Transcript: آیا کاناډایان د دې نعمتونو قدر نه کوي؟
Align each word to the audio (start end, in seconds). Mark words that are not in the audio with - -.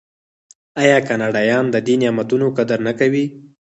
آیا 0.81 0.97
کاناډایان 1.07 1.65
د 1.71 1.75
دې 1.87 1.95
نعمتونو 2.01 2.47
قدر 2.57 2.79
نه 2.87 2.93
کوي؟ 2.99 3.25